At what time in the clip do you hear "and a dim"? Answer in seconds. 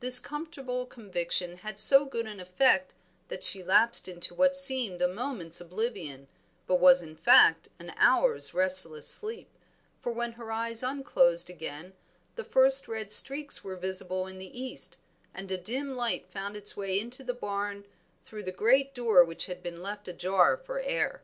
15.32-15.96